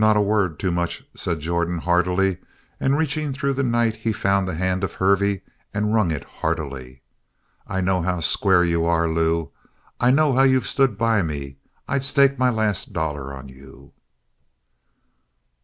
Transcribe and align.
"Not 0.03 0.17
a 0.17 0.19
word 0.19 0.57
too 0.57 0.71
much," 0.71 1.03
said 1.15 1.41
Jordan 1.41 1.77
heartily, 1.77 2.37
and 2.79 2.97
reaching 2.97 3.33
through 3.33 3.53
the 3.53 3.61
night 3.61 3.97
he 3.97 4.11
found 4.11 4.47
the 4.47 4.55
hand 4.55 4.83
of 4.83 4.95
Hervey 4.95 5.43
and 5.75 5.93
wrung 5.93 6.09
it 6.09 6.23
heartily. 6.23 7.03
"I 7.67 7.81
know 7.81 8.01
how 8.01 8.19
square 8.21 8.63
you 8.63 8.83
are, 8.83 9.07
Lew. 9.07 9.51
I 9.99 10.09
know 10.09 10.33
how 10.33 10.41
you've 10.41 10.65
stood 10.65 10.97
by 10.97 11.21
me. 11.21 11.57
I'd 11.87 12.03
stake 12.03 12.39
my 12.39 12.49
last 12.49 12.93
dollar 12.93 13.31
on 13.31 13.47
you!" 13.47 13.93